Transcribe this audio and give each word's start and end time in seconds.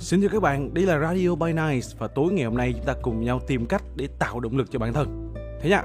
Xin 0.00 0.20
chào 0.20 0.30
các 0.32 0.42
bạn, 0.42 0.74
đây 0.74 0.86
là 0.86 0.98
Radio 0.98 1.34
by 1.34 1.52
Nice 1.52 1.88
và 1.98 2.08
tối 2.08 2.32
ngày 2.32 2.44
hôm 2.44 2.56
nay 2.56 2.72
chúng 2.76 2.84
ta 2.84 2.94
cùng 3.02 3.24
nhau 3.24 3.40
tìm 3.46 3.66
cách 3.66 3.82
để 3.96 4.08
tạo 4.18 4.40
động 4.40 4.56
lực 4.56 4.70
cho 4.70 4.78
bản 4.78 4.92
thân. 4.92 5.32
Thế 5.60 5.70
nhá. 5.70 5.82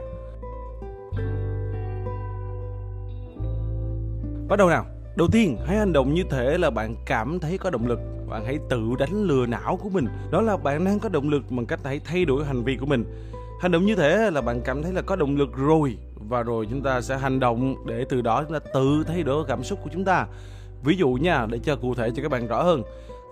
Bắt 4.48 4.56
đầu 4.60 4.70
nào. 4.70 4.86
Đầu 5.16 5.28
tiên, 5.32 5.58
hãy 5.66 5.78
hành 5.78 5.94
động 5.94 6.14
như 6.14 6.24
thế 6.30 6.58
là 6.58 6.70
bạn 6.70 6.96
cảm 7.06 7.40
thấy 7.40 7.58
có 7.58 7.70
động 7.70 7.88
lực. 7.88 8.00
Bạn 8.30 8.46
hãy 8.46 8.60
tự 8.70 8.82
đánh 9.00 9.24
lừa 9.24 9.46
não 9.46 9.80
của 9.84 9.90
mình. 9.90 10.08
Đó 10.32 10.42
là 10.42 10.58
bạn 10.58 10.86
đang 10.86 11.00
có 11.00 11.10
động 11.10 11.30
lực 11.30 11.44
bằng 11.50 11.66
cách 11.66 11.80
hãy 11.84 12.02
thay 12.06 12.26
đổi 12.26 12.46
hành 12.46 12.64
vi 12.64 12.78
của 12.78 12.86
mình. 12.86 13.06
Hành 13.62 13.72
động 13.72 13.86
như 13.86 13.96
thế 13.96 14.32
là 14.32 14.42
bạn 14.42 14.62
cảm 14.66 14.84
thấy 14.84 14.94
là 14.94 15.02
có 15.02 15.16
động 15.16 15.38
lực 15.38 15.50
rồi 15.58 15.98
và 16.16 16.44
rồi 16.44 16.68
chúng 16.70 16.82
ta 16.82 17.02
sẽ 17.02 17.18
hành 17.18 17.40
động 17.40 17.76
để 17.86 18.06
từ 18.10 18.22
đó 18.22 18.44
chúng 18.44 18.60
ta 18.60 18.66
tự 18.74 19.04
thay 19.08 19.24
đổi 19.24 19.46
cảm 19.48 19.64
xúc 19.64 19.80
của 19.84 19.90
chúng 19.94 20.06
ta. 20.06 20.28
Ví 20.84 20.96
dụ 20.98 21.10
nha, 21.10 21.46
để 21.50 21.60
cho 21.64 21.76
cụ 21.76 21.96
thể 21.96 22.12
cho 22.16 22.24
các 22.24 22.32
bạn 22.32 22.48
rõ 22.48 22.64
hơn 22.64 22.84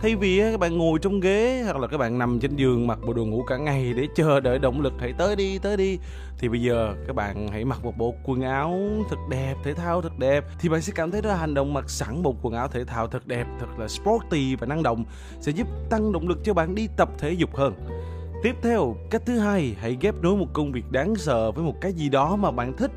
thay 0.02 0.16
vì 0.16 0.40
các 0.52 0.60
bạn 0.60 0.78
ngồi 0.78 1.00
trong 1.00 1.20
ghế 1.20 1.62
hoặc 1.66 1.78
là 1.78 1.88
các 1.88 1.98
bạn 1.98 2.18
nằm 2.18 2.40
trên 2.40 2.56
giường 2.56 2.88
mặc 2.88 3.00
bộ 3.08 3.14
đồ 3.14 3.26
ngủ 3.26 3.44
cả 3.44 3.58
ngày 3.58 3.94
để 3.94 4.08
chờ 4.16 4.40
đợi 4.40 4.60
động 4.60 4.82
lực, 4.82 4.94
hãy 5.00 5.14
tới 5.18 5.36
đi 5.36 5.58
tới 5.58 5.78
đi, 5.78 5.98
thì 6.38 6.50
bây 6.50 6.62
giờ 6.62 6.96
các 7.08 7.16
bạn 7.16 7.48
hãy 7.48 7.66
mặc 7.66 7.84
một 7.84 7.98
bộ 7.98 8.16
quần 8.24 8.42
áo 8.42 8.80
thật 9.10 9.16
đẹp, 9.30 9.56
thể 9.64 9.74
thao 9.74 10.02
thật 10.02 10.20
đẹp. 10.20 10.46
Thì 10.60 10.70
bạn 10.70 10.82
sẽ 10.82 10.94
cảm 10.96 11.12
thấy 11.12 11.22
đó 11.22 11.34
hành 11.34 11.54
động 11.54 11.74
mặc 11.74 11.90
sẵn 11.90 12.24
một 12.24 12.36
quần 12.42 12.54
áo 12.54 12.68
thể 12.68 12.86
thao 12.86 13.08
thật 13.08 13.28
đẹp, 13.28 13.48
thật 13.60 13.68
là 13.78 13.88
sporty 13.88 14.56
và 14.56 14.68
năng 14.68 14.84
động, 14.84 15.06
sẽ 15.40 15.52
giúp 15.52 15.68
tăng 15.90 16.12
động 16.12 16.28
lực 16.28 16.38
cho 16.44 16.54
bạn 16.54 16.76
đi 16.76 16.88
tập 16.98 17.10
thể 17.18 17.32
dục 17.32 17.56
hơn. 17.56 17.74
Tiếp 18.44 18.56
theo, 18.64 18.96
cách 19.10 19.22
thứ 19.26 19.40
hai, 19.40 19.76
hãy 19.80 19.98
ghép 20.02 20.16
nối 20.22 20.38
một 20.38 20.48
công 20.54 20.72
việc 20.72 20.92
đáng 20.92 21.16
sợ 21.16 21.52
với 21.52 21.64
một 21.64 21.76
cái 21.82 21.94
gì 21.94 22.10
đó 22.10 22.36
mà 22.36 22.52
bạn 22.52 22.78
thích 22.78 22.92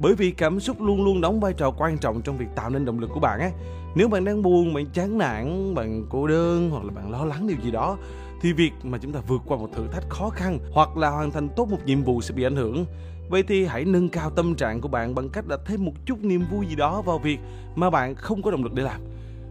bởi 0.00 0.14
vì 0.14 0.30
cảm 0.30 0.60
xúc 0.60 0.80
luôn 0.80 1.04
luôn 1.04 1.20
đóng 1.20 1.40
vai 1.40 1.52
trò 1.52 1.70
quan 1.70 1.98
trọng 1.98 2.22
trong 2.22 2.38
việc 2.38 2.46
tạo 2.54 2.70
nên 2.70 2.84
động 2.84 2.98
lực 2.98 3.10
của 3.14 3.20
bạn 3.20 3.40
ấy. 3.40 3.52
Nếu 3.94 4.08
bạn 4.08 4.24
đang 4.24 4.42
buồn, 4.42 4.74
bạn 4.74 4.86
chán 4.92 5.18
nản, 5.18 5.74
bạn 5.74 6.06
cô 6.10 6.26
đơn 6.26 6.70
hoặc 6.70 6.84
là 6.84 6.90
bạn 6.90 7.10
lo 7.10 7.24
lắng 7.24 7.46
điều 7.46 7.56
gì 7.64 7.70
đó, 7.70 7.98
thì 8.40 8.52
việc 8.52 8.72
mà 8.82 8.98
chúng 8.98 9.12
ta 9.12 9.20
vượt 9.28 9.42
qua 9.46 9.56
một 9.56 9.68
thử 9.72 9.86
thách 9.92 10.08
khó 10.08 10.30
khăn 10.30 10.58
hoặc 10.72 10.96
là 10.96 11.10
hoàn 11.10 11.30
thành 11.30 11.48
tốt 11.56 11.68
một 11.70 11.78
nhiệm 11.86 12.02
vụ 12.02 12.20
sẽ 12.20 12.34
bị 12.34 12.42
ảnh 12.42 12.56
hưởng. 12.56 12.86
Vậy 13.28 13.42
thì 13.42 13.64
hãy 13.64 13.84
nâng 13.84 14.08
cao 14.08 14.30
tâm 14.30 14.54
trạng 14.54 14.80
của 14.80 14.88
bạn 14.88 15.14
bằng 15.14 15.28
cách 15.28 15.48
đặt 15.48 15.60
thêm 15.66 15.84
một 15.84 15.92
chút 16.06 16.18
niềm 16.22 16.44
vui 16.50 16.66
gì 16.66 16.76
đó 16.76 17.02
vào 17.02 17.18
việc 17.18 17.38
mà 17.74 17.90
bạn 17.90 18.14
không 18.14 18.42
có 18.42 18.50
động 18.50 18.64
lực 18.64 18.74
để 18.74 18.82
làm. 18.82 19.00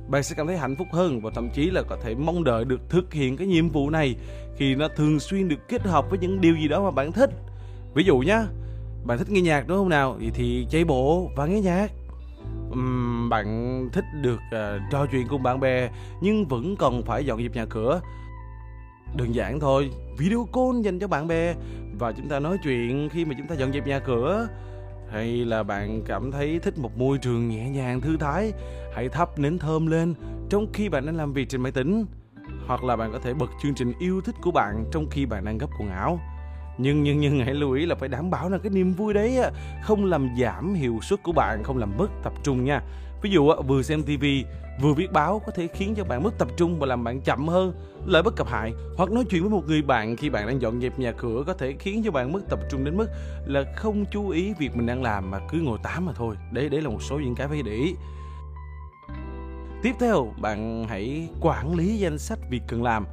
Bạn 0.07 0.23
sẽ 0.23 0.35
cảm 0.37 0.47
thấy 0.47 0.57
hạnh 0.57 0.75
phúc 0.75 0.87
hơn 0.91 1.21
và 1.21 1.31
thậm 1.35 1.49
chí 1.53 1.69
là 1.69 1.81
có 1.81 1.97
thể 2.03 2.15
mong 2.15 2.43
đợi 2.43 2.65
được 2.65 2.89
thực 2.89 3.13
hiện 3.13 3.37
cái 3.37 3.47
nhiệm 3.47 3.69
vụ 3.69 3.89
này 3.89 4.15
khi 4.57 4.75
nó 4.75 4.87
thường 4.95 5.19
xuyên 5.19 5.47
được 5.47 5.67
kết 5.69 5.81
hợp 5.81 6.09
với 6.09 6.19
những 6.19 6.41
điều 6.41 6.55
gì 6.55 6.67
đó 6.67 6.83
mà 6.83 6.91
bạn 6.91 7.11
thích. 7.11 7.29
Ví 7.93 8.03
dụ 8.03 8.17
nhá 8.17 8.45
bạn 9.07 9.17
thích 9.17 9.29
nghe 9.29 9.41
nhạc 9.41 9.67
đúng 9.67 9.77
không 9.77 9.89
nào? 9.89 10.17
Thì, 10.19 10.31
thì 10.33 10.67
chạy 10.69 10.85
bộ 10.85 11.31
và 11.35 11.45
nghe 11.45 11.61
nhạc. 11.61 11.91
Uhm, 12.71 13.29
bạn 13.29 13.89
thích 13.93 14.05
được 14.21 14.39
uh, 14.47 14.81
trò 14.91 15.05
chuyện 15.11 15.27
cùng 15.27 15.43
bạn 15.43 15.59
bè 15.59 15.89
nhưng 16.21 16.45
vẫn 16.45 16.75
còn 16.75 17.03
phải 17.03 17.25
dọn 17.25 17.43
dẹp 17.43 17.55
nhà 17.55 17.65
cửa. 17.65 18.01
Đơn 19.15 19.35
giản 19.35 19.59
thôi 19.59 19.91
video 20.17 20.47
call 20.53 20.81
dành 20.81 20.99
cho 20.99 21.07
bạn 21.07 21.27
bè 21.27 21.55
và 21.99 22.11
chúng 22.11 22.29
ta 22.29 22.39
nói 22.39 22.57
chuyện 22.63 23.09
khi 23.09 23.25
mà 23.25 23.35
chúng 23.37 23.47
ta 23.47 23.55
dọn 23.55 23.73
dẹp 23.73 23.87
nhà 23.87 23.99
cửa. 23.99 24.47
Hay 25.11 25.25
là 25.45 25.63
bạn 25.63 26.01
cảm 26.05 26.31
thấy 26.31 26.59
thích 26.59 26.77
một 26.77 26.97
môi 26.97 27.17
trường 27.17 27.49
nhẹ 27.49 27.69
nhàng 27.69 28.01
thư 28.01 28.17
thái 28.17 28.53
hãy 28.95 29.09
thắp 29.09 29.39
nến 29.39 29.59
thơm 29.59 29.87
lên 29.87 30.13
trong 30.49 30.67
khi 30.73 30.89
bạn 30.89 31.05
đang 31.05 31.15
làm 31.15 31.33
việc 31.33 31.49
trên 31.49 31.61
máy 31.61 31.71
tính. 31.71 32.05
Hoặc 32.67 32.83
là 32.83 32.95
bạn 32.95 33.11
có 33.11 33.19
thể 33.19 33.33
bật 33.33 33.49
chương 33.63 33.75
trình 33.75 33.93
yêu 33.99 34.21
thích 34.21 34.35
của 34.41 34.51
bạn 34.51 34.85
trong 34.91 35.09
khi 35.11 35.25
bạn 35.25 35.45
đang 35.45 35.57
gấp 35.57 35.69
quần 35.79 35.89
áo 35.89 36.19
nhưng 36.77 37.03
nhưng 37.03 37.19
nhưng 37.19 37.39
hãy 37.39 37.53
lưu 37.53 37.71
ý 37.71 37.85
là 37.85 37.95
phải 37.95 38.09
đảm 38.09 38.29
bảo 38.29 38.49
là 38.49 38.57
cái 38.57 38.69
niềm 38.69 38.93
vui 38.93 39.13
đấy 39.13 39.39
không 39.83 40.05
làm 40.05 40.29
giảm 40.41 40.73
hiệu 40.73 40.99
suất 41.01 41.23
của 41.23 41.31
bạn, 41.31 41.63
không 41.63 41.77
làm 41.77 41.97
mất 41.97 42.07
tập 42.23 42.33
trung 42.43 42.63
nha. 42.63 42.81
Ví 43.21 43.29
dụ 43.29 43.51
vừa 43.67 43.81
xem 43.81 44.03
TV 44.03 44.25
vừa 44.81 44.93
viết 44.93 45.11
báo 45.11 45.41
có 45.45 45.51
thể 45.51 45.67
khiến 45.67 45.93
cho 45.97 46.03
bạn 46.03 46.23
mất 46.23 46.37
tập 46.37 46.47
trung 46.57 46.79
và 46.79 46.87
làm 46.87 47.03
bạn 47.03 47.21
chậm 47.21 47.47
hơn, 47.47 47.73
lợi 48.05 48.23
bất 48.23 48.35
cập 48.35 48.47
hại. 48.47 48.73
Hoặc 48.97 49.11
nói 49.11 49.23
chuyện 49.29 49.41
với 49.41 49.51
một 49.51 49.63
người 49.67 49.81
bạn 49.81 50.15
khi 50.15 50.29
bạn 50.29 50.47
đang 50.47 50.61
dọn 50.61 50.81
dẹp 50.81 50.99
nhà 50.99 51.11
cửa 51.11 51.43
có 51.47 51.53
thể 51.53 51.75
khiến 51.79 52.01
cho 52.05 52.11
bạn 52.11 52.33
mất 52.33 52.39
tập 52.49 52.59
trung 52.69 52.83
đến 52.83 52.97
mức 52.97 53.07
là 53.45 53.63
không 53.75 54.05
chú 54.11 54.29
ý 54.29 54.53
việc 54.59 54.75
mình 54.75 54.85
đang 54.85 55.03
làm 55.03 55.31
mà 55.31 55.39
cứ 55.51 55.59
ngồi 55.59 55.77
tám 55.83 56.05
mà 56.05 56.13
thôi. 56.15 56.35
Đấy 56.51 56.69
đấy 56.69 56.81
là 56.81 56.89
một 56.89 57.03
số 57.03 57.19
những 57.19 57.35
cái 57.35 57.47
phải 57.47 57.61
để 57.63 57.71
ý. 57.71 57.95
Tiếp 59.83 59.93
theo, 59.99 60.33
bạn 60.41 60.85
hãy 60.89 61.29
quản 61.41 61.75
lý 61.75 61.97
danh 61.97 62.17
sách 62.17 62.39
việc 62.49 62.61
cần 62.67 62.83
làm 62.83 63.05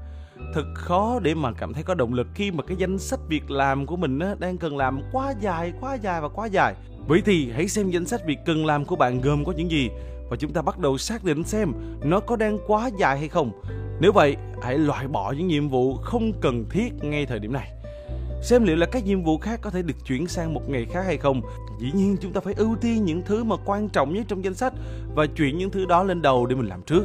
thật 0.54 0.64
khó 0.74 1.18
để 1.22 1.34
mà 1.34 1.52
cảm 1.52 1.72
thấy 1.72 1.82
có 1.82 1.94
động 1.94 2.14
lực 2.14 2.26
khi 2.34 2.50
mà 2.50 2.62
cái 2.62 2.76
danh 2.76 2.98
sách 2.98 3.20
việc 3.28 3.50
làm 3.50 3.86
của 3.86 3.96
mình 3.96 4.18
á, 4.18 4.34
đang 4.38 4.58
cần 4.58 4.76
làm 4.76 5.00
quá 5.12 5.34
dài 5.40 5.72
quá 5.80 5.94
dài 5.94 6.20
và 6.20 6.28
quá 6.28 6.46
dài. 6.46 6.74
Vậy 7.06 7.22
thì 7.24 7.50
hãy 7.50 7.68
xem 7.68 7.90
danh 7.90 8.06
sách 8.06 8.20
việc 8.26 8.38
cần 8.46 8.66
làm 8.66 8.84
của 8.84 8.96
bạn 8.96 9.20
gồm 9.20 9.44
có 9.44 9.52
những 9.52 9.70
gì 9.70 9.90
và 10.30 10.36
chúng 10.36 10.52
ta 10.52 10.62
bắt 10.62 10.78
đầu 10.78 10.98
xác 10.98 11.24
định 11.24 11.44
xem 11.44 11.72
nó 12.04 12.20
có 12.20 12.36
đang 12.36 12.58
quá 12.66 12.90
dài 12.98 13.18
hay 13.18 13.28
không. 13.28 13.52
Nếu 14.00 14.12
vậy 14.12 14.36
hãy 14.62 14.78
loại 14.78 15.08
bỏ 15.08 15.32
những 15.32 15.48
nhiệm 15.48 15.68
vụ 15.68 15.94
không 15.94 16.32
cần 16.40 16.64
thiết 16.70 16.92
ngay 17.02 17.26
thời 17.26 17.38
điểm 17.38 17.52
này. 17.52 17.70
Xem 18.42 18.64
liệu 18.64 18.76
là 18.76 18.86
các 18.86 19.04
nhiệm 19.04 19.22
vụ 19.22 19.38
khác 19.38 19.60
có 19.62 19.70
thể 19.70 19.82
được 19.82 19.94
chuyển 20.06 20.26
sang 20.26 20.54
một 20.54 20.68
ngày 20.68 20.86
khác 20.90 21.02
hay 21.06 21.16
không. 21.16 21.42
Dĩ 21.80 21.92
nhiên 21.94 22.16
chúng 22.20 22.32
ta 22.32 22.40
phải 22.40 22.54
ưu 22.54 22.76
tiên 22.80 23.04
những 23.04 23.22
thứ 23.26 23.44
mà 23.44 23.56
quan 23.64 23.88
trọng 23.88 24.14
nhất 24.14 24.24
trong 24.28 24.44
danh 24.44 24.54
sách 24.54 24.72
và 25.14 25.26
chuyển 25.26 25.58
những 25.58 25.70
thứ 25.70 25.86
đó 25.86 26.02
lên 26.02 26.22
đầu 26.22 26.46
để 26.46 26.56
mình 26.56 26.68
làm 26.68 26.82
trước 26.82 27.04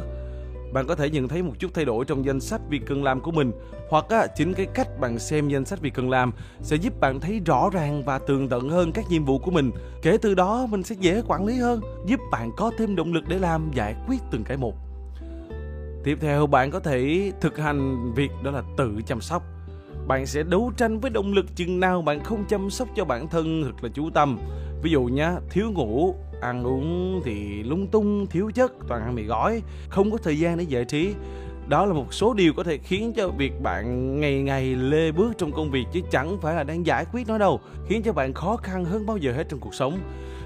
bạn 0.72 0.86
có 0.86 0.94
thể 0.94 1.10
nhận 1.10 1.28
thấy 1.28 1.42
một 1.42 1.52
chút 1.58 1.70
thay 1.74 1.84
đổi 1.84 2.04
trong 2.04 2.24
danh 2.24 2.40
sách 2.40 2.60
việc 2.68 2.82
cần 2.86 3.04
làm 3.04 3.20
của 3.20 3.30
mình 3.30 3.52
hoặc 3.88 4.04
á, 4.08 4.26
chính 4.26 4.54
cái 4.54 4.66
cách 4.74 5.00
bạn 5.00 5.18
xem 5.18 5.48
danh 5.48 5.64
sách 5.64 5.80
việc 5.80 5.94
cần 5.94 6.10
làm 6.10 6.32
sẽ 6.62 6.76
giúp 6.76 7.00
bạn 7.00 7.20
thấy 7.20 7.40
rõ 7.46 7.70
ràng 7.72 8.02
và 8.04 8.18
tường 8.18 8.48
tận 8.48 8.68
hơn 8.68 8.92
các 8.92 9.04
nhiệm 9.10 9.24
vụ 9.24 9.38
của 9.38 9.50
mình. 9.50 9.70
Kể 10.02 10.18
từ 10.22 10.34
đó 10.34 10.66
mình 10.70 10.82
sẽ 10.82 10.94
dễ 11.00 11.22
quản 11.28 11.46
lý 11.46 11.54
hơn 11.54 11.80
giúp 12.06 12.20
bạn 12.30 12.50
có 12.56 12.70
thêm 12.78 12.96
động 12.96 13.12
lực 13.12 13.24
để 13.28 13.38
làm 13.38 13.70
giải 13.74 13.94
quyết 14.06 14.18
từng 14.30 14.44
cái 14.44 14.56
một. 14.56 14.74
Tiếp 16.04 16.18
theo 16.20 16.46
bạn 16.46 16.70
có 16.70 16.80
thể 16.80 17.32
thực 17.40 17.58
hành 17.58 18.12
việc 18.14 18.30
đó 18.44 18.50
là 18.50 18.62
tự 18.76 19.00
chăm 19.06 19.20
sóc. 19.20 19.42
Bạn 20.06 20.26
sẽ 20.26 20.42
đấu 20.42 20.72
tranh 20.76 21.00
với 21.00 21.10
động 21.10 21.32
lực 21.32 21.46
chừng 21.56 21.80
nào 21.80 22.02
bạn 22.02 22.24
không 22.24 22.44
chăm 22.48 22.70
sóc 22.70 22.88
cho 22.96 23.04
bản 23.04 23.28
thân 23.28 23.62
thật 23.64 23.84
là 23.84 23.90
chú 23.94 24.10
tâm. 24.10 24.38
Ví 24.82 24.90
dụ 24.90 25.02
nhá 25.02 25.36
thiếu 25.50 25.70
ngủ 25.70 26.14
ăn 26.40 26.64
uống 26.64 27.20
thì 27.24 27.62
lung 27.62 27.86
tung 27.86 28.26
thiếu 28.26 28.50
chất, 28.54 28.72
toàn 28.88 29.02
ăn 29.02 29.14
mì 29.14 29.22
gói, 29.22 29.62
không 29.88 30.10
có 30.10 30.18
thời 30.18 30.38
gian 30.38 30.58
để 30.58 30.64
giải 30.64 30.84
trí. 30.84 31.14
Đó 31.68 31.86
là 31.86 31.92
một 31.92 32.14
số 32.14 32.34
điều 32.34 32.52
có 32.52 32.62
thể 32.62 32.78
khiến 32.78 33.12
cho 33.16 33.28
việc 33.28 33.52
bạn 33.62 34.20
ngày 34.20 34.42
ngày 34.42 34.74
lê 34.74 35.12
bước 35.12 35.32
trong 35.38 35.52
công 35.52 35.70
việc 35.70 35.84
chứ 35.92 36.00
chẳng 36.10 36.38
phải 36.42 36.54
là 36.54 36.64
đang 36.64 36.86
giải 36.86 37.04
quyết 37.12 37.28
nó 37.28 37.38
đâu, 37.38 37.60
khiến 37.88 38.02
cho 38.02 38.12
bạn 38.12 38.32
khó 38.32 38.56
khăn 38.56 38.84
hơn 38.84 39.06
bao 39.06 39.16
giờ 39.16 39.32
hết 39.32 39.48
trong 39.48 39.60
cuộc 39.60 39.74
sống. 39.74 39.98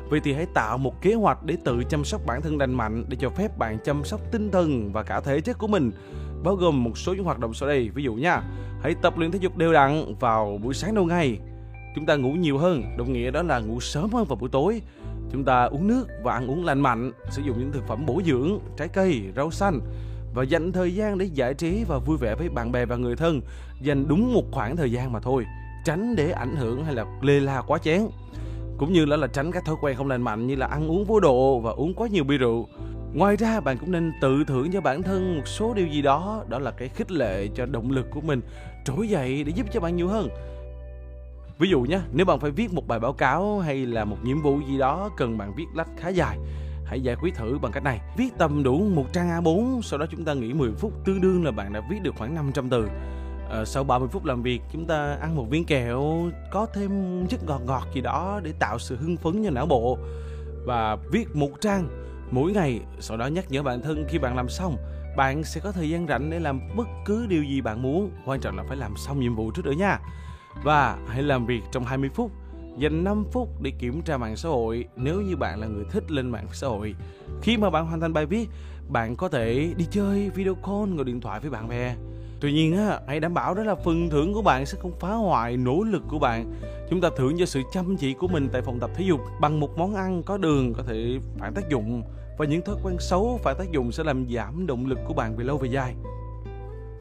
Vậy 0.08 0.20
thì 0.24 0.32
hãy 0.32 0.46
tạo 0.46 0.78
một 0.78 1.02
kế 1.02 1.14
hoạch 1.14 1.44
để 1.44 1.56
tự 1.64 1.84
chăm 1.84 2.04
sóc 2.04 2.20
bản 2.26 2.42
thân 2.42 2.58
lành 2.58 2.74
mạnh, 2.74 3.04
để 3.08 3.16
cho 3.20 3.30
phép 3.30 3.58
bạn 3.58 3.78
chăm 3.84 4.04
sóc 4.04 4.20
tinh 4.32 4.50
thần 4.50 4.92
và 4.92 5.02
cả 5.02 5.20
thể 5.20 5.40
chất 5.40 5.58
của 5.58 5.66
mình, 5.66 5.90
bao 6.44 6.54
gồm 6.54 6.84
một 6.84 6.98
số 6.98 7.14
những 7.14 7.24
hoạt 7.24 7.38
động 7.38 7.54
sau 7.54 7.68
đây. 7.68 7.90
Ví 7.94 8.02
dụ 8.02 8.14
nha, 8.14 8.42
hãy 8.82 8.94
tập 9.02 9.18
luyện 9.18 9.30
thể 9.30 9.38
dục 9.42 9.56
đều 9.56 9.72
đặn 9.72 10.14
vào 10.20 10.58
buổi 10.62 10.74
sáng 10.74 10.94
đầu 10.94 11.04
ngày. 11.04 11.38
Chúng 11.94 12.06
ta 12.06 12.16
ngủ 12.16 12.32
nhiều 12.32 12.58
hơn, 12.58 12.82
đồng 12.98 13.12
nghĩa 13.12 13.30
đó 13.30 13.42
là 13.42 13.58
ngủ 13.58 13.80
sớm 13.80 14.10
hơn 14.12 14.24
vào 14.24 14.36
buổi 14.36 14.48
tối 14.48 14.82
chúng 15.34 15.44
ta 15.44 15.64
uống 15.64 15.86
nước 15.86 16.06
và 16.22 16.32
ăn 16.32 16.50
uống 16.50 16.64
lành 16.64 16.80
mạnh 16.80 17.12
sử 17.30 17.42
dụng 17.42 17.58
những 17.58 17.72
thực 17.72 17.86
phẩm 17.86 18.06
bổ 18.06 18.22
dưỡng 18.26 18.58
trái 18.76 18.88
cây 18.88 19.22
rau 19.36 19.50
xanh 19.50 19.80
và 20.34 20.42
dành 20.42 20.72
thời 20.72 20.94
gian 20.94 21.18
để 21.18 21.24
giải 21.24 21.54
trí 21.54 21.84
và 21.88 21.98
vui 21.98 22.16
vẻ 22.16 22.34
với 22.34 22.48
bạn 22.48 22.72
bè 22.72 22.86
và 22.86 22.96
người 22.96 23.16
thân. 23.16 23.40
Dành 23.80 24.08
đúng 24.08 24.34
một 24.34 24.44
khoảng 24.52 24.76
thời 24.76 24.92
gian 24.92 25.12
mà 25.12 25.20
thôi 25.20 25.44
tránh 25.84 26.16
để 26.16 26.30
ảnh 26.30 26.56
hưởng 26.56 26.84
hay 26.84 26.94
là 26.94 27.04
lê 27.22 27.40
la 27.40 27.62
quá 27.66 27.78
chén. 27.78 28.00
Cũng 28.78 28.92
như 28.92 29.04
là, 29.04 29.16
là 29.16 29.26
tránh 29.26 29.52
các 29.52 29.64
thói 29.64 29.76
quen 29.80 29.96
không 29.96 30.08
lành 30.08 30.22
mạnh 30.22 30.46
như 30.46 30.54
là 30.54 30.66
ăn 30.66 30.88
uống 30.88 31.04
vô 31.04 31.20
độ 31.20 31.60
và 31.60 31.70
uống 31.70 31.94
quá 31.94 32.08
nhiều 32.08 32.24
bia 32.24 32.38
rượu. 32.38 32.68
Ngoài 33.14 33.36
ra 33.36 33.60
bạn 33.60 33.78
cũng 33.78 33.92
nên 33.92 34.12
tự 34.20 34.44
thưởng 34.46 34.72
cho 34.72 34.80
bản 34.80 35.02
thân 35.02 35.36
một 35.36 35.46
số 35.46 35.74
điều 35.74 35.86
gì 35.86 36.02
đó 36.02 36.44
đó 36.48 36.58
là 36.58 36.70
cái 36.70 36.88
khích 36.88 37.12
lệ 37.12 37.48
cho 37.54 37.66
động 37.66 37.90
lực 37.90 38.06
của 38.10 38.20
mình 38.20 38.40
trỗi 38.84 39.08
dậy 39.08 39.44
để 39.44 39.52
giúp 39.56 39.66
cho 39.72 39.80
bạn 39.80 39.96
nhiều 39.96 40.08
hơn. 40.08 40.28
Ví 41.58 41.68
dụ 41.68 41.80
nhé, 41.80 42.00
nếu 42.12 42.26
bạn 42.26 42.40
phải 42.40 42.50
viết 42.50 42.72
một 42.72 42.88
bài 42.88 43.00
báo 43.00 43.12
cáo 43.12 43.58
hay 43.58 43.86
là 43.86 44.04
một 44.04 44.16
nhiệm 44.22 44.42
vụ 44.42 44.60
gì 44.68 44.78
đó 44.78 45.10
cần 45.16 45.38
bạn 45.38 45.54
viết 45.56 45.64
lách 45.74 45.88
khá 45.96 46.08
dài, 46.08 46.38
hãy 46.84 47.00
giải 47.00 47.16
quyết 47.22 47.34
thử 47.34 47.58
bằng 47.62 47.72
cách 47.72 47.82
này. 47.82 48.00
Viết 48.16 48.38
tầm 48.38 48.62
đủ 48.62 48.78
một 48.94 49.04
trang 49.12 49.28
A4, 49.28 49.80
sau 49.80 49.98
đó 49.98 50.06
chúng 50.10 50.24
ta 50.24 50.34
nghỉ 50.34 50.52
10 50.52 50.72
phút, 50.78 50.92
tương 51.04 51.20
đương 51.20 51.44
là 51.44 51.50
bạn 51.50 51.72
đã 51.72 51.80
viết 51.90 52.02
được 52.02 52.14
khoảng 52.18 52.34
500 52.34 52.70
từ. 52.70 52.88
À, 53.50 53.64
sau 53.64 53.84
30 53.84 54.08
phút 54.12 54.24
làm 54.24 54.42
việc, 54.42 54.62
chúng 54.72 54.86
ta 54.86 55.16
ăn 55.20 55.36
một 55.36 55.46
viên 55.50 55.64
kẹo, 55.64 56.30
có 56.50 56.66
thêm 56.74 56.90
chất 57.26 57.44
ngọt 57.46 57.60
ngọt 57.66 57.84
gì 57.94 58.00
đó 58.00 58.40
để 58.44 58.52
tạo 58.58 58.78
sự 58.78 58.96
hưng 58.96 59.16
phấn 59.16 59.44
cho 59.44 59.50
não 59.50 59.66
bộ. 59.66 59.98
Và 60.64 60.96
viết 61.12 61.36
một 61.36 61.50
trang 61.60 61.88
mỗi 62.30 62.52
ngày, 62.52 62.80
sau 63.00 63.16
đó 63.16 63.26
nhắc 63.26 63.44
nhở 63.50 63.62
bản 63.62 63.82
thân 63.82 64.04
khi 64.08 64.18
bạn 64.18 64.36
làm 64.36 64.48
xong, 64.48 64.76
bạn 65.16 65.44
sẽ 65.44 65.60
có 65.60 65.72
thời 65.72 65.90
gian 65.90 66.06
rảnh 66.06 66.30
để 66.30 66.40
làm 66.40 66.60
bất 66.76 66.86
cứ 67.04 67.26
điều 67.26 67.44
gì 67.44 67.60
bạn 67.60 67.82
muốn. 67.82 68.10
Quan 68.26 68.40
trọng 68.40 68.56
là 68.56 68.64
phải 68.68 68.76
làm 68.76 68.96
xong 68.96 69.20
nhiệm 69.20 69.34
vụ 69.34 69.50
trước 69.50 69.64
nữa 69.64 69.74
nha. 69.78 69.98
Và 70.62 70.98
hãy 71.08 71.22
làm 71.22 71.46
việc 71.46 71.60
trong 71.72 71.84
20 71.84 72.10
phút 72.14 72.32
Dành 72.78 73.04
5 73.04 73.24
phút 73.32 73.62
để 73.62 73.70
kiểm 73.78 74.02
tra 74.02 74.16
mạng 74.16 74.36
xã 74.36 74.48
hội 74.48 74.84
nếu 74.96 75.20
như 75.20 75.36
bạn 75.36 75.60
là 75.60 75.66
người 75.66 75.84
thích 75.90 76.10
lên 76.10 76.30
mạng 76.30 76.46
xã 76.52 76.66
hội. 76.66 76.94
Khi 77.42 77.56
mà 77.56 77.70
bạn 77.70 77.86
hoàn 77.86 78.00
thành 78.00 78.12
bài 78.12 78.26
viết, 78.26 78.48
bạn 78.88 79.16
có 79.16 79.28
thể 79.28 79.74
đi 79.76 79.86
chơi 79.90 80.30
video 80.30 80.54
call 80.54 80.96
gọi 80.96 81.04
điện 81.04 81.20
thoại 81.20 81.40
với 81.40 81.50
bạn 81.50 81.68
bè. 81.68 81.96
Tuy 82.40 82.52
nhiên 82.52 82.76
á, 82.76 83.00
hãy 83.06 83.20
đảm 83.20 83.34
bảo 83.34 83.54
đó 83.54 83.62
là 83.62 83.74
phần 83.74 84.10
thưởng 84.10 84.34
của 84.34 84.42
bạn 84.42 84.66
sẽ 84.66 84.78
không 84.80 84.92
phá 85.00 85.12
hoại 85.12 85.56
nỗ 85.56 85.82
lực 85.82 86.02
của 86.08 86.18
bạn. 86.18 86.52
Chúng 86.90 87.00
ta 87.00 87.10
thưởng 87.16 87.36
cho 87.38 87.46
sự 87.46 87.62
chăm 87.72 87.96
chỉ 87.96 88.14
của 88.14 88.28
mình 88.28 88.48
tại 88.52 88.62
phòng 88.62 88.80
tập 88.80 88.90
thể 88.94 89.04
dục 89.04 89.20
bằng 89.40 89.60
một 89.60 89.78
món 89.78 89.94
ăn 89.94 90.22
có 90.22 90.38
đường 90.38 90.74
có 90.74 90.82
thể 90.82 91.18
phản 91.38 91.54
tác 91.54 91.68
dụng 91.68 92.02
và 92.38 92.46
những 92.46 92.62
thói 92.62 92.76
quen 92.82 92.96
xấu 93.00 93.40
phản 93.42 93.56
tác 93.58 93.70
dụng 93.72 93.92
sẽ 93.92 94.04
làm 94.04 94.26
giảm 94.34 94.66
động 94.66 94.86
lực 94.86 94.98
của 95.06 95.14
bạn 95.14 95.36
về 95.36 95.44
lâu 95.44 95.58
về 95.58 95.68
dài. 95.68 95.94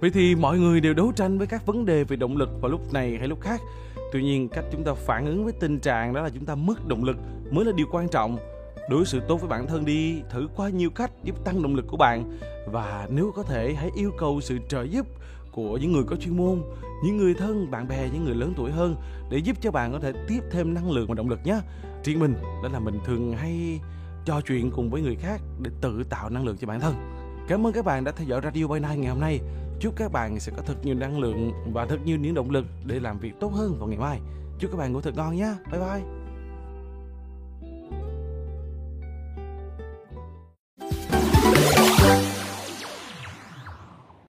Vậy 0.04 0.12
thì 0.12 0.36
mọi 0.36 0.60
người 0.60 0.82
đều 0.82 0.94
đấu 0.94 1.12
tranh 1.16 1.38
với 1.38 1.48
các 1.48 1.66
vấn 1.66 1.86
đề 1.86 2.04
về 2.04 2.16
động 2.16 2.38
lực 2.38 2.50
vào 2.62 2.72
lúc 2.72 2.94
này 2.94 3.18
hay 3.18 3.28
lúc 3.28 3.42
khác. 3.42 3.62
Tuy 4.12 4.24
nhiên, 4.24 4.50
cách 4.50 4.66
chúng 4.72 4.84
ta 4.84 4.94
phản 4.94 5.26
ứng 5.26 5.44
với 5.44 5.54
tình 5.54 5.80
trạng 5.80 6.14
đó 6.14 6.22
là 6.22 6.30
chúng 6.30 6.46
ta 6.46 6.56
mất 6.56 6.88
động 6.88 7.04
lực 7.04 7.18
mới 7.52 7.66
là 7.66 7.72
điều 7.76 7.88
quan 7.92 8.10
trọng. 8.10 8.38
Đối 8.90 9.06
xử 9.06 9.20
tốt 9.28 9.38
với 9.38 9.50
bản 9.50 9.68
thân 9.68 9.86
đi, 9.86 10.22
thử 10.30 10.48
qua 10.56 10.70
nhiều 10.70 10.90
cách 10.90 11.12
giúp 11.24 11.46
tăng 11.46 11.64
động 11.64 11.76
lực 11.76 11.86
của 11.88 11.98
bạn 11.98 12.38
và 12.72 13.08
nếu 13.12 13.32
có 13.36 13.44
thể 13.44 13.74
hãy 13.74 13.90
yêu 13.96 14.12
cầu 14.18 14.42
sự 14.42 14.58
trợ 14.68 14.84
giúp 14.84 15.08
của 15.52 15.78
những 15.78 15.92
người 15.92 16.04
có 16.04 16.16
chuyên 16.16 16.38
môn, 16.38 16.62
những 17.06 17.18
người 17.18 17.34
thân, 17.34 17.72
bạn 17.72 17.88
bè, 17.88 18.10
những 18.14 18.26
người 18.26 18.36
lớn 18.36 18.54
tuổi 18.58 18.72
hơn 18.72 18.96
để 19.30 19.38
giúp 19.38 19.58
cho 19.62 19.72
bạn 19.72 19.92
có 19.92 20.00
thể 20.00 20.14
tiếp 20.28 20.40
thêm 20.52 20.74
năng 20.74 20.92
lượng 20.92 21.08
và 21.08 21.16
động 21.16 21.30
lực 21.30 21.40
nhé. 21.44 21.60
Riêng 22.04 22.20
mình 22.20 22.34
đó 22.64 22.70
là 22.74 22.80
mình 22.80 23.00
thường 23.06 23.34
hay 23.38 23.80
trò 24.26 24.42
chuyện 24.42 24.72
cùng 24.72 24.90
với 24.90 25.02
người 25.02 25.16
khác 25.16 25.42
để 25.62 25.72
tự 25.82 26.04
tạo 26.10 26.30
năng 26.30 26.46
lượng 26.46 26.58
cho 26.58 26.68
bản 26.68 26.80
thân. 26.80 27.23
Cảm 27.48 27.68
ơn 27.68 27.74
các 27.74 27.86
bạn 27.86 28.04
đã 28.04 28.12
theo 28.12 28.28
dõi 28.28 28.42
Radio 28.44 28.68
By 28.68 28.80
Night 28.80 28.98
ngày 28.98 29.10
hôm 29.10 29.20
nay. 29.20 29.40
Chúc 29.80 29.94
các 29.96 30.12
bạn 30.12 30.40
sẽ 30.40 30.52
có 30.56 30.64
thật 30.66 30.76
nhiều 30.84 30.96
năng 30.96 31.20
lượng 31.20 31.52
và 31.74 31.86
thật 31.86 31.98
nhiều 32.06 32.18
những 32.18 32.34
động 32.34 32.50
lực 32.50 32.66
để 32.86 33.00
làm 33.00 33.20
việc 33.20 33.34
tốt 33.40 33.54
hơn 33.54 33.76
vào 33.80 33.88
ngày 33.88 33.98
mai. 33.98 34.20
Chúc 34.60 34.72
các 34.72 34.78
bạn 34.78 34.94
ngủ 34.94 35.02
thật 35.02 35.16
ngon 35.16 35.36
nhé. 35.36 35.54
Bye 35.72 35.80
bye. 35.80 36.23